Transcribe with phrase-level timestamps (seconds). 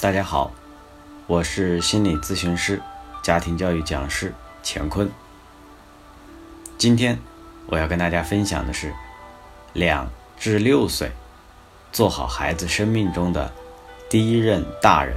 [0.00, 0.50] 大家好，
[1.26, 2.80] 我是心理咨询师、
[3.22, 4.32] 家庭教育讲师
[4.64, 5.10] 乾坤。
[6.78, 7.18] 今天
[7.66, 8.94] 我要跟大家分享的是，
[9.74, 11.12] 两至六岁，
[11.92, 13.52] 做好孩子生命中的
[14.08, 15.14] 第一任大人。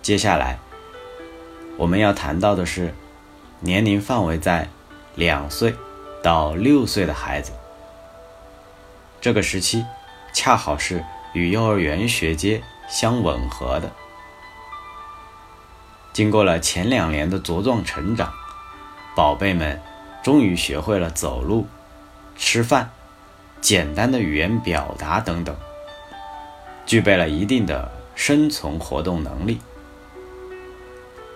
[0.00, 0.60] 接下来
[1.76, 2.94] 我们要谈到的是，
[3.58, 4.68] 年龄范围在
[5.16, 5.74] 两岁
[6.22, 7.50] 到六岁的孩子，
[9.20, 9.84] 这个时期
[10.32, 11.04] 恰好是。
[11.32, 13.90] 与幼儿园学阶相吻合的。
[16.12, 18.32] 经过了前两年的茁壮成长，
[19.16, 19.80] 宝贝们
[20.22, 21.66] 终于学会了走路、
[22.36, 22.90] 吃饭、
[23.60, 25.56] 简单的语言表达等等，
[26.84, 29.58] 具备了一定的生存活动能力，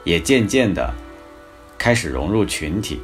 [0.04, 0.94] 也渐渐的
[1.78, 3.00] 开始融入群体，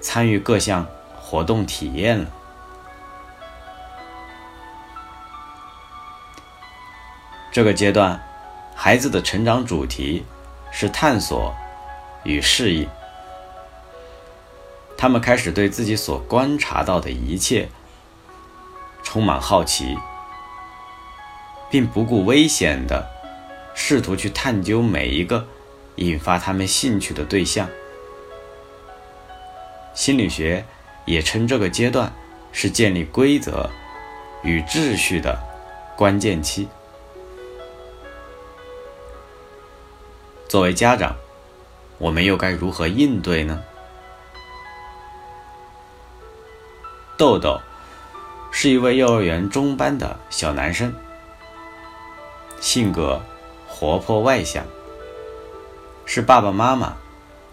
[0.00, 2.30] 参与各项活动体验了。
[7.58, 8.22] 这个阶段，
[8.76, 10.24] 孩子的成长主题
[10.70, 11.52] 是探索
[12.22, 12.88] 与适应。
[14.96, 17.68] 他们开始对自己所观察到的一切
[19.02, 19.98] 充满好奇，
[21.68, 23.04] 并不顾危险的
[23.74, 25.44] 试图去探究每一个
[25.96, 27.68] 引发他们兴趣的对象。
[29.94, 30.64] 心理学
[31.06, 32.12] 也称这个阶段
[32.52, 33.68] 是建立规则
[34.44, 35.36] 与秩序的
[35.96, 36.68] 关键期。
[40.48, 41.14] 作为家长，
[41.98, 43.62] 我们又该如何应对呢？
[47.18, 47.60] 豆豆
[48.50, 50.94] 是一位幼儿园中班的小男生，
[52.60, 53.20] 性格
[53.68, 54.64] 活泼外向，
[56.06, 56.96] 是爸爸妈妈、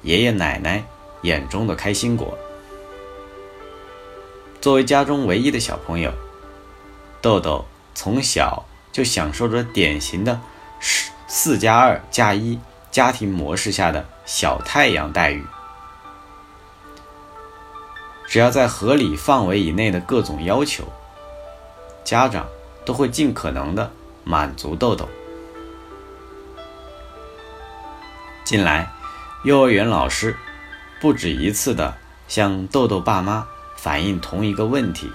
[0.02, 0.86] 爷爷奶奶
[1.24, 2.38] 眼中的开心果。
[4.62, 6.14] 作为家中唯一的小朋友，
[7.22, 10.40] 豆豆从小就享受着典型的
[10.80, 12.58] “四四加二加一”。
[12.96, 15.44] 家庭模式下的小太阳待遇，
[18.26, 20.86] 只要在合理范围以内的各种要求，
[22.06, 22.48] 家长
[22.86, 23.92] 都会尽可能的
[24.24, 25.10] 满足豆豆。
[28.46, 28.90] 近来，
[29.44, 30.34] 幼儿园老师
[31.02, 31.94] 不止一次的
[32.30, 35.12] 向豆豆爸妈反映同一个问题：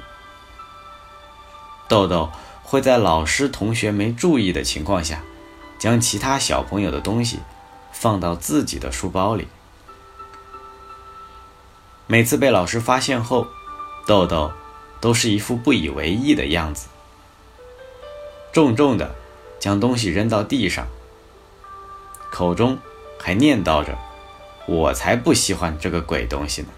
[1.88, 2.30] 豆豆
[2.62, 5.22] 会在老师同学没注意的情况下，
[5.78, 7.38] 将其他小朋友的东西。
[7.92, 9.48] 放到自己的书包里。
[12.06, 13.46] 每次被老师发现后，
[14.06, 14.52] 豆豆
[15.00, 16.88] 都是一副不以为意的样子，
[18.52, 19.14] 重重的
[19.60, 20.88] 将东西扔到地上，
[22.32, 22.78] 口中
[23.18, 23.96] 还念叨着
[24.66, 26.68] ：“我才不喜欢这个鬼东西呢。”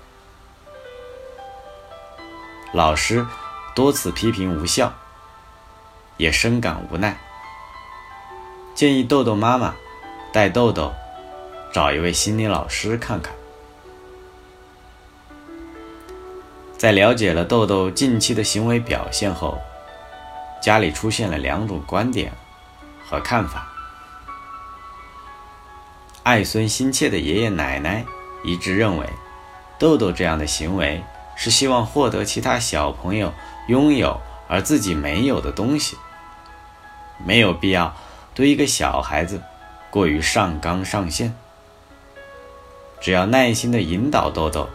[2.75, 3.27] 老师
[3.75, 4.93] 多次批评无效，
[6.19, 7.19] 也深感无奈，
[8.75, 9.75] 建议豆豆妈妈
[10.31, 10.93] 带豆豆。
[11.73, 13.33] 找一位心理老师看看。
[16.77, 19.59] 在了解了豆豆近期的行为表现后，
[20.61, 22.31] 家里出现了两种观点
[23.09, 23.67] 和看法。
[26.23, 28.05] 爱孙心切的爷爷奶奶
[28.45, 29.09] 一致认为，
[29.79, 31.03] 豆豆这样的行为
[31.37, 33.33] 是希望获得其他小朋友
[33.69, 35.97] 拥有而自己没有的东西，
[37.25, 37.97] 没有必要
[38.35, 39.41] 对一个小孩子
[39.91, 41.35] 过于上纲上线。
[43.03, 44.69] 只要耐心的引导豆豆，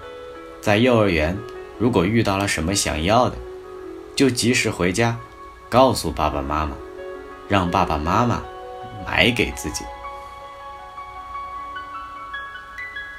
[0.60, 1.38] 在幼儿园，
[1.80, 3.38] 如果遇到了什么想要的，
[4.18, 5.18] 就及时回家，
[5.70, 6.76] 告诉爸爸妈妈，
[7.48, 8.44] 让爸爸妈妈
[9.06, 9.86] 买给自己。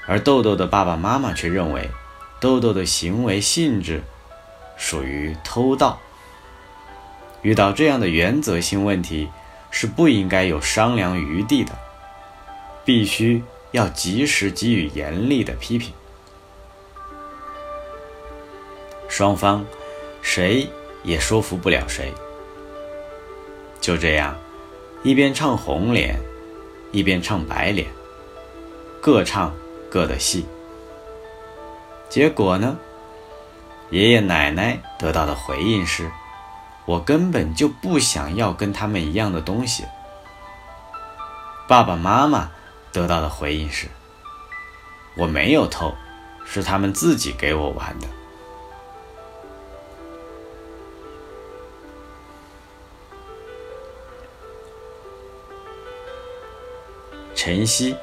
[0.07, 1.89] 而豆豆的爸爸妈妈却认为，
[2.39, 4.03] 豆豆的行为性质
[4.77, 5.99] 属于偷盗。
[7.41, 9.31] 遇到这样的原则性问题，
[9.71, 11.73] 是不应该有商量余地的，
[12.85, 13.43] 必须。
[13.73, 15.93] 要及时给予严厉的批评，
[19.09, 19.65] 双方
[20.23, 20.67] 谁
[21.03, 22.13] 也说服不了谁。
[23.79, 24.35] 就这样，
[25.03, 26.19] 一边唱红脸，
[26.93, 27.87] 一边唱白脸，
[29.03, 29.55] 各唱
[29.91, 30.47] 各的戏。
[32.09, 32.79] 结果呢？
[33.91, 36.11] 爷爷奶奶得到的回应是
[36.85, 39.85] ：“我根本就不想要跟他们一样的东西。”
[41.69, 42.51] 爸爸妈妈。
[42.99, 43.87] 得到的回应是
[45.17, 45.95] ：“我没有偷，
[46.45, 48.09] 是他们自己给我玩的。”
[57.37, 57.95] 晨曦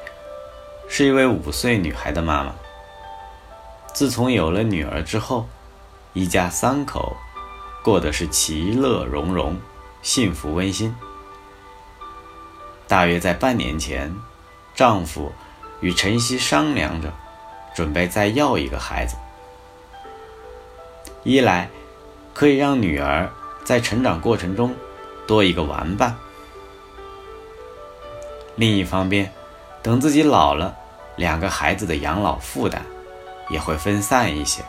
[0.88, 2.54] 是一位五岁女孩的妈妈。
[3.92, 5.46] 自从有了女儿之后，
[6.14, 7.14] 一家三口
[7.84, 9.60] 过的是其乐融融、
[10.00, 10.96] 幸福温馨。
[12.88, 14.16] 大约在半年前，
[14.76, 15.32] 丈夫
[15.80, 17.10] 与晨曦商量着，
[17.74, 19.16] 准备再要一个孩子。
[21.22, 21.68] 一来，
[22.34, 23.28] 可以让女儿
[23.64, 24.74] 在成长过程中
[25.26, 26.10] 多一个玩伴；
[28.54, 29.32] 另一方面，
[29.82, 30.76] 等自己老了，
[31.16, 32.84] 两个孩子的养老负担
[33.48, 34.62] 也会分散一些。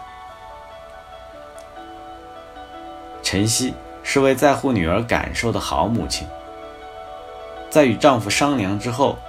[3.21, 3.73] 晨曦
[4.03, 6.25] 是位在乎女儿感受的好母亲。
[7.69, 9.19] 在与丈夫商量之后，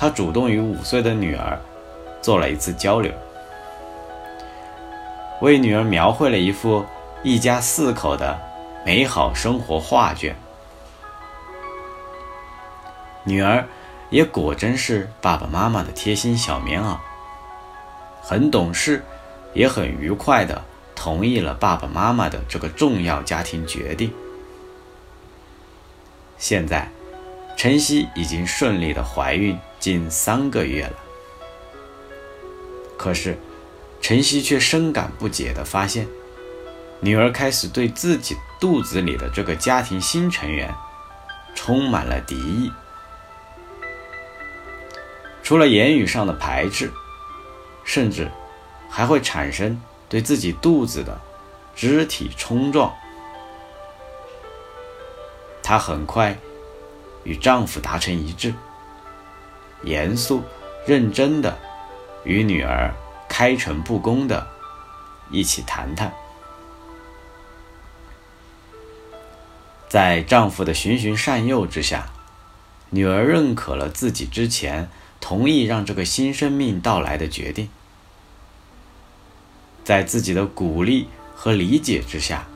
[0.00, 1.60] 他主动与五岁的女儿
[2.22, 3.12] 做了一次交流，
[5.42, 6.82] 为女儿描绘了一幅
[7.22, 8.40] 一家四口的
[8.82, 10.34] 美好生活画卷。
[13.24, 13.66] 女儿
[14.08, 16.96] 也果真是爸爸妈妈的贴心小棉袄，
[18.22, 19.04] 很懂事，
[19.52, 20.62] 也很愉快地
[20.96, 24.10] 同意了爸爸妈妈的这个重要家庭决定。
[26.38, 26.88] 现在。
[27.60, 30.96] 晨曦已经顺利的怀孕近三个月了，
[32.96, 33.38] 可是
[34.00, 36.08] 晨曦却深感不解的发现，
[37.00, 40.74] 女儿开始对自己肚子里的这个家庭新成员
[41.54, 42.72] 充满了敌意，
[45.42, 46.90] 除了言语上的排斥，
[47.84, 48.30] 甚至
[48.88, 49.78] 还会产生
[50.08, 51.20] 对自己肚子的
[51.76, 52.90] 肢体冲撞。
[55.62, 56.34] 她很快。
[57.24, 58.54] 与丈夫达成一致，
[59.82, 60.42] 严肃
[60.86, 61.58] 认真的
[62.24, 62.94] 与女儿
[63.28, 64.46] 开诚布公的
[65.30, 66.12] 一起谈谈。
[69.88, 72.06] 在丈夫的循循善诱之下，
[72.90, 74.88] 女儿认可了自己之前
[75.20, 77.68] 同意让这个新生命到来的决定。
[79.82, 82.46] 在自己的鼓励和理解之下，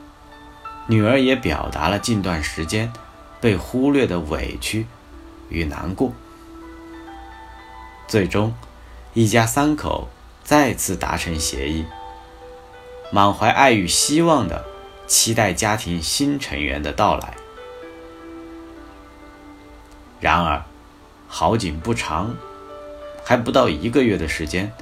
[0.87, 2.93] 女儿也表达了近段时间。
[3.45, 4.87] 被忽略的委屈
[5.49, 6.11] 与难过，
[8.07, 8.55] 最终，
[9.13, 10.09] 一家三口
[10.43, 11.85] 再次达成协议，
[13.11, 14.65] 满怀爱与希望的
[15.05, 17.35] 期待家庭新成员的到来。
[20.19, 20.65] 然而，
[21.27, 22.35] 好景不长，
[23.23, 24.73] 还不到一个月的时间，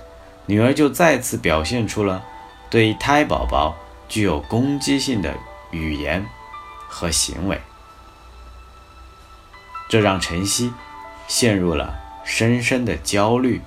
[0.45, 2.23] 女儿就再次表现出了
[2.69, 3.75] 对胎宝宝
[4.07, 5.35] 具有攻击性的
[5.71, 6.25] 语言
[6.87, 7.59] 和行为。
[9.89, 10.73] 这让晨曦
[11.27, 11.93] 陷入了
[12.23, 13.61] 深深的焦虑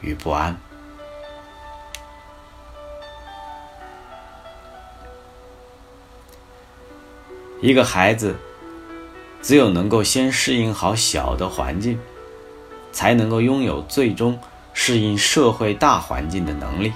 [0.00, 0.56] 与不安。
[7.60, 8.36] 一个孩子
[9.42, 11.98] 只有能够先适应好小的环境，
[12.92, 14.38] 才能够拥有最终
[14.72, 16.92] 适应社会大环境的能力。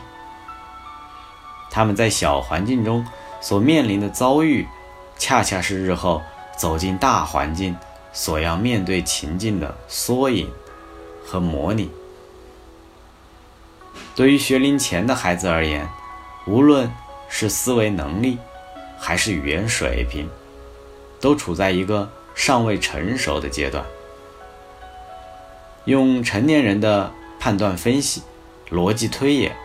[1.70, 3.04] 他们在小环境中
[3.40, 4.68] 所面临的遭遇，
[5.16, 6.22] 恰恰是日后
[6.56, 7.74] 走进大环境。
[8.12, 10.50] 所要面对情境的缩影
[11.24, 11.90] 和模拟。
[14.14, 15.88] 对于学龄前的孩子而言，
[16.46, 16.90] 无论
[17.28, 18.38] 是思维能力
[18.98, 20.28] 还是语言水平，
[21.20, 23.84] 都处在一个尚未成熟的阶段。
[25.84, 28.22] 用成年人的判断分析、
[28.70, 29.56] 逻辑推演，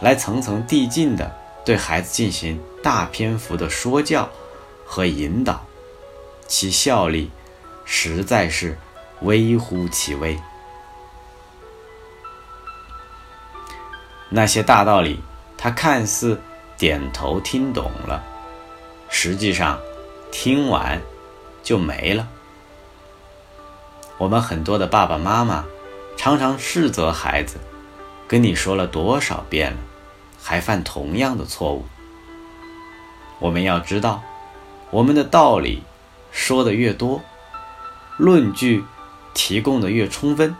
[0.00, 1.30] 来层层递进的
[1.64, 4.28] 对孩子进行大篇幅的说教
[4.86, 5.66] 和引导，
[6.46, 7.30] 其效力。
[7.90, 8.78] 实在是
[9.22, 10.38] 微乎其微。
[14.28, 15.22] 那些大道理，
[15.56, 16.38] 他看似
[16.76, 18.22] 点头听懂了，
[19.08, 19.80] 实际上
[20.30, 21.00] 听完
[21.62, 22.28] 就没了。
[24.18, 25.64] 我们很多的爸爸妈妈
[26.14, 27.56] 常常斥责孩子
[28.28, 29.78] ：“跟你说了多少遍了，
[30.42, 31.86] 还犯同样的错误。”
[33.40, 34.22] 我们要知道，
[34.90, 35.84] 我们的道理
[36.30, 37.22] 说的越多。
[38.18, 38.84] 论据
[39.32, 40.56] 提供的越充分，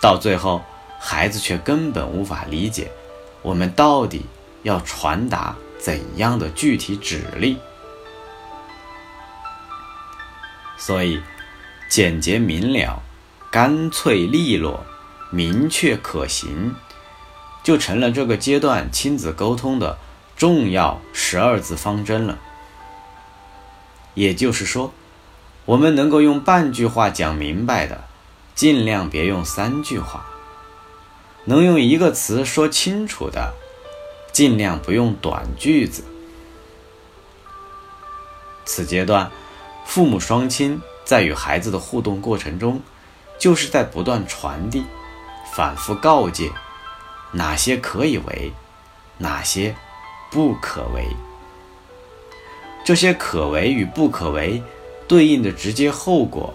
[0.00, 0.64] 到最后，
[0.98, 2.90] 孩子却根本无法理解
[3.42, 4.24] 我们到底
[4.62, 7.58] 要传达怎样的具体指令。
[10.78, 11.20] 所以，
[11.90, 13.02] 简洁明了、
[13.50, 14.86] 干脆利落、
[15.30, 16.74] 明确可行，
[17.62, 19.98] 就成了这个阶段亲子沟通的
[20.38, 22.38] 重要十二字方针了。
[24.14, 24.90] 也就是说。
[25.64, 28.02] 我们能够用半句话讲明白的，
[28.54, 30.20] 尽量别用三句话；
[31.44, 33.54] 能用一个词说清楚的，
[34.32, 36.02] 尽量不用短句子。
[38.64, 39.30] 此阶段，
[39.86, 42.80] 父母双亲在与孩子的互动过程中，
[43.38, 44.84] 就是在不断传递、
[45.52, 46.50] 反复告诫
[47.30, 48.52] 哪些可以为，
[49.18, 49.76] 哪些
[50.30, 51.06] 不可为。
[52.84, 54.60] 这些可为与不可为。
[55.12, 56.54] 对应的直接后果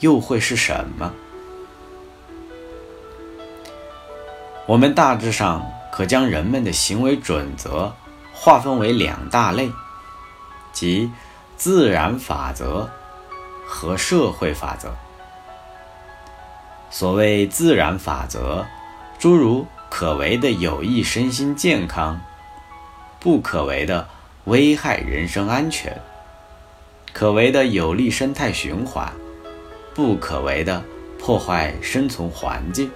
[0.00, 1.12] 又会是什么？
[4.64, 7.94] 我们大致上可将人们的行为准则
[8.32, 9.70] 划分为两大类，
[10.72, 11.12] 即
[11.58, 12.88] 自然法则
[13.66, 14.96] 和社会法则。
[16.88, 18.64] 所谓自然法则，
[19.18, 22.18] 诸如可为的有益身心健康，
[23.20, 24.08] 不可为的
[24.44, 26.00] 危害人身安全。
[27.18, 29.10] 可为的有利生态循环，
[29.94, 30.84] 不可为的
[31.18, 32.90] 破坏生存环境。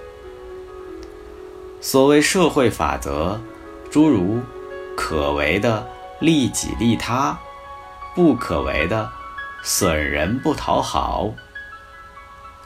[1.81, 3.41] 所谓社会法则，
[3.89, 4.39] 诸如
[4.95, 7.35] 可为的利己利他，
[8.13, 9.09] 不可为的
[9.63, 11.31] 损人不讨好。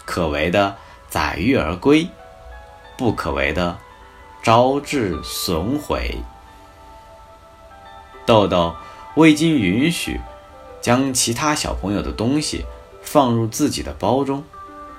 [0.04, 0.76] 可为的
[1.08, 2.06] 载誉而归，
[2.98, 3.78] 不可为的
[4.44, 6.18] 招致损毁。
[8.26, 8.76] 豆豆
[9.16, 10.20] 未经允许。
[10.86, 12.64] 将其他小朋友的东西
[13.02, 14.44] 放入自己的包中，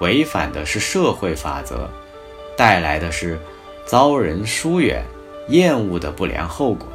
[0.00, 1.88] 违反的是社会法则，
[2.57, 3.38] 带来的是
[3.87, 5.05] 遭人疏远、
[5.47, 6.88] 厌恶的不良后果。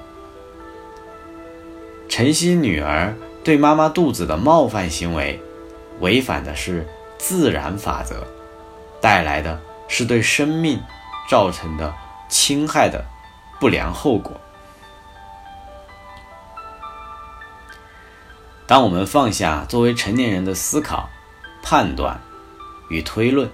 [2.09, 5.39] 晨曦女儿对妈妈肚子的冒犯行为，
[6.01, 6.85] 违反的是
[7.17, 8.27] 自然法则，
[8.99, 9.57] 带来的
[9.87, 10.77] 是对生命
[11.29, 11.93] 造成的
[12.27, 13.05] 侵害的
[13.57, 14.33] 不良后果。
[18.71, 21.09] 当我们放下作为成年人的思考、
[21.61, 22.21] 判断
[22.87, 23.51] 与推论，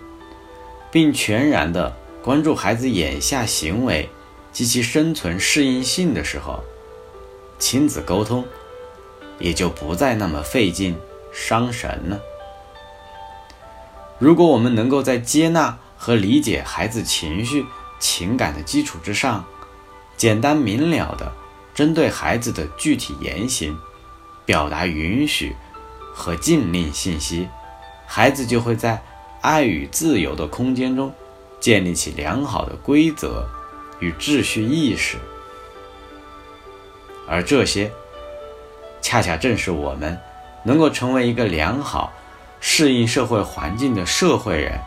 [0.91, 4.07] 并全然的关注孩子眼下行为
[4.53, 6.63] 及其生存适应性的时候，
[7.57, 8.45] 亲子沟通
[9.39, 10.95] 也就不再那么费劲、
[11.33, 12.19] 伤神了。
[14.19, 17.65] 如果我们能够在接纳和理解孩子情绪、
[17.97, 19.43] 情感的基础之上，
[20.15, 21.33] 简单明了地
[21.73, 23.75] 针对孩子的具体言行，
[24.47, 25.53] 表达允许
[26.15, 27.49] 和禁令信息，
[28.05, 29.03] 孩子就会在
[29.41, 31.13] 爱与自由的空间中
[31.59, 33.45] 建立起良好的规则
[33.99, 35.17] 与秩序意识，
[37.27, 37.91] 而这些
[39.01, 40.17] 恰恰正是我们
[40.63, 42.13] 能够成为一个良好、
[42.61, 44.79] 适应社会环境的社会人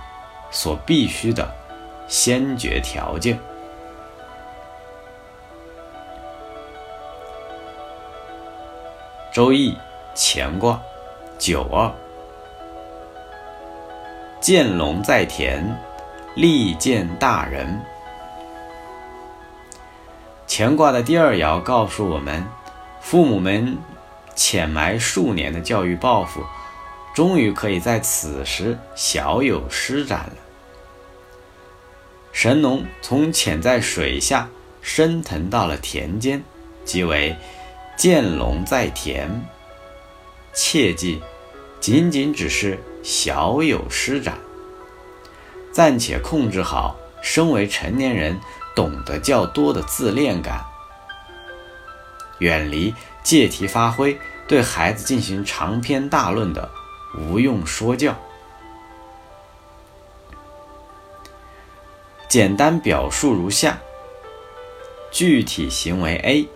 [0.50, 1.54] 所必须的
[2.08, 3.38] 先决条件。
[9.32, 9.76] 周易
[10.16, 10.80] 乾卦
[11.38, 11.88] 九二，
[14.40, 15.64] 见龙在田，
[16.34, 17.80] 利见大人。
[20.48, 22.44] 乾卦的第二爻告诉我们，
[23.00, 23.78] 父母们
[24.34, 26.44] 潜埋数年的教育抱负，
[27.14, 30.32] 终于可以在此时小有施展了。
[32.32, 34.48] 神农从潜在水下
[34.82, 36.42] 升腾到了田间，
[36.84, 37.36] 即为。
[38.00, 39.28] 见龙在田，
[40.54, 41.20] 切记，
[41.80, 44.38] 仅仅只是小有施展，
[45.70, 48.40] 暂且控制好身为成年人
[48.74, 50.64] 懂得较多的自恋感，
[52.38, 56.70] 远离借题发挥，对孩子进行长篇大论的
[57.18, 58.18] 无用说教。
[62.30, 63.78] 简单表述如下：
[65.10, 66.48] 具体行为 A。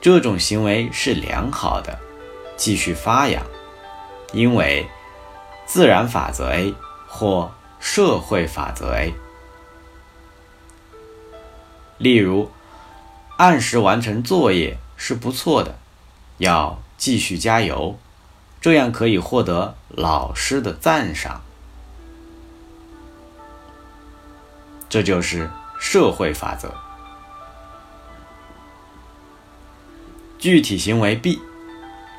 [0.00, 1.98] 这种行为是良好的，
[2.56, 3.44] 继续发扬，
[4.32, 4.88] 因为
[5.66, 6.74] 自然法则 A
[7.06, 9.12] 或社会法则 A。
[11.98, 12.50] 例如，
[13.36, 15.78] 按时完成作业是不错的，
[16.38, 17.98] 要继续加油，
[18.58, 21.42] 这样可以获得老师的赞赏。
[24.88, 26.74] 这就是社会法则。
[30.40, 31.38] 具体行为 B，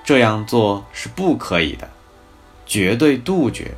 [0.03, 1.89] 这样做是不可以的，
[2.67, 3.71] 绝对杜绝。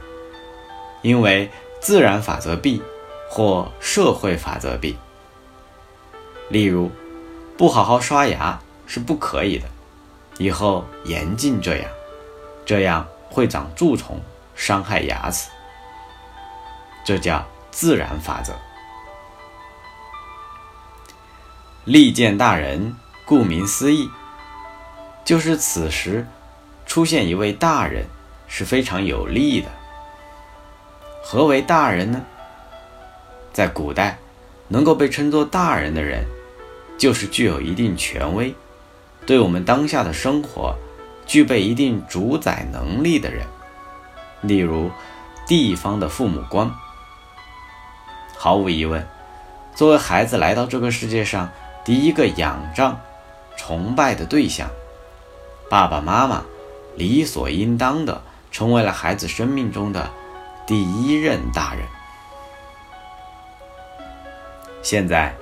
[1.01, 1.49] 因为
[1.81, 2.81] 自然法则 B
[3.29, 4.97] 或社会法则 B。
[6.49, 6.91] 例如，
[7.57, 9.65] 不好好刷牙是不可以的，
[10.37, 11.89] 以后严禁这样，
[12.65, 14.21] 这样会长蛀虫，
[14.55, 15.49] 伤害牙齿。
[17.05, 18.53] 这叫自然法则。
[21.85, 22.95] 利见大人，
[23.25, 24.09] 顾名思义。
[25.23, 26.27] 就是此时
[26.85, 28.05] 出现一位大人
[28.47, 29.69] 是非常有利的。
[31.23, 32.21] 何为大人呢？
[33.53, 34.17] 在古代，
[34.67, 36.25] 能够被称作大人的人，
[36.97, 38.53] 就是具有一定权威，
[39.25, 40.75] 对我们当下的生活
[41.25, 43.45] 具备一定主宰能力的人。
[44.41, 44.91] 例如，
[45.47, 46.69] 地方的父母官。
[48.37, 49.07] 毫无疑问，
[49.73, 51.49] 作为孩子来到这个世界上
[51.85, 52.99] 第一个仰仗、
[53.55, 54.69] 崇拜的对象。
[55.73, 56.45] 爸爸妈妈
[56.95, 60.07] 理所应当的成为了孩子生命中的
[60.67, 61.83] 第一任大人。
[64.83, 65.33] 现在，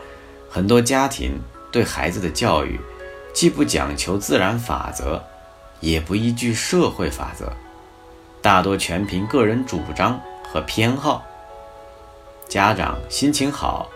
[0.50, 1.38] 很多家庭
[1.70, 2.80] 对孩子的教育，
[3.34, 5.22] 既不讲求自然法则，
[5.82, 7.52] 也不依据社会法则，
[8.42, 10.18] 大多全凭个人主张
[10.50, 11.26] 和偏好。
[12.48, 13.90] 家长心情好，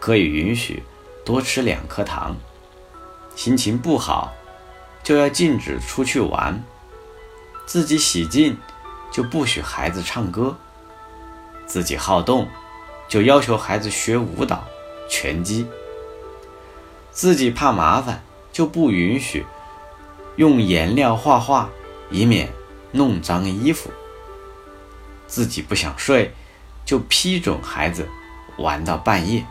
[0.00, 0.82] 可以允许
[1.26, 2.32] 多吃两颗糖；
[3.36, 4.32] 心情不好，
[5.02, 6.62] 就要禁止出去玩。
[7.66, 8.56] 自己喜静，
[9.10, 10.56] 就不许孩子唱歌；
[11.66, 12.48] 自己好动。
[13.08, 14.62] 就要求孩子学舞蹈、
[15.08, 15.66] 拳击。
[17.10, 19.46] 自己怕麻烦，就不允许
[20.36, 21.70] 用颜料画画，
[22.10, 22.52] 以免
[22.92, 23.90] 弄脏衣服。
[25.26, 26.34] 自己不想睡，
[26.84, 28.06] 就批准孩子
[28.58, 29.42] 玩到半夜。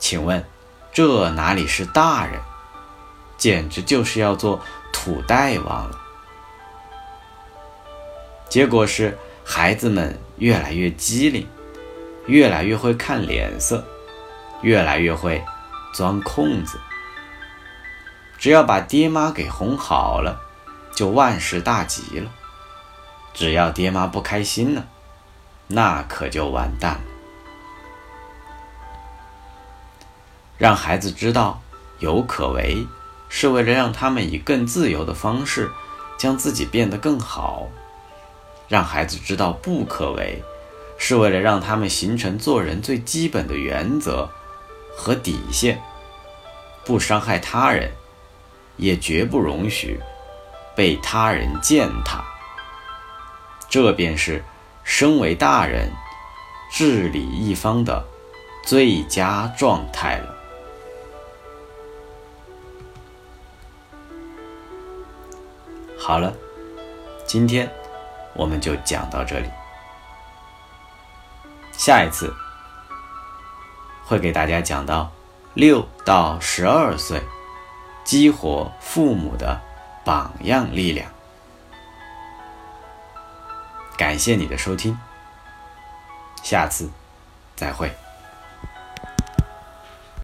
[0.00, 0.44] 请问，
[0.92, 2.40] 这哪里是大人？
[3.36, 4.60] 简直就是要做
[4.92, 5.98] 土大王了。
[8.48, 9.16] 结果是。
[9.46, 11.46] 孩子们越来越机灵，
[12.26, 13.84] 越来越会看脸色，
[14.62, 15.44] 越来越会
[15.92, 16.80] 钻空子。
[18.38, 20.40] 只要把爹妈给哄好了，
[20.94, 22.30] 就万事大吉了。
[23.34, 24.86] 只要爹妈不开心了，
[25.66, 27.00] 那可就完蛋了。
[30.56, 31.60] 让孩子知道
[31.98, 32.86] 有可为，
[33.36, 35.68] 是为了让他们以更自由的方式，
[36.16, 37.66] 将自己变得更好。
[38.68, 40.40] 让孩子知道不可为，
[40.96, 44.30] 是为了让他们形成做人最基本的原则
[44.96, 45.82] 和底线：
[46.84, 47.90] 不伤害他人，
[48.76, 49.98] 也绝不容许
[50.76, 52.24] 被他人践踏。
[53.68, 54.44] 这便是
[54.84, 55.90] 身为大人
[56.70, 58.06] 治理一方的
[58.64, 60.33] 最佳状态了。
[66.06, 66.30] 好了，
[67.26, 67.72] 今天。
[68.34, 69.48] 我们就讲到这里，
[71.72, 72.34] 下一次
[74.04, 75.10] 会给大家讲到
[75.54, 77.22] 六到十二岁
[78.04, 79.58] 激活父母的
[80.04, 81.08] 榜样力量。
[83.96, 84.98] 感谢你的收听，
[86.42, 86.90] 下次
[87.54, 88.03] 再会。